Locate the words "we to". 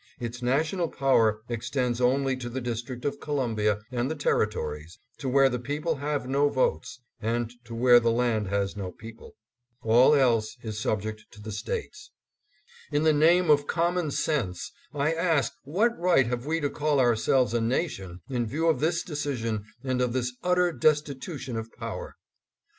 16.47-16.71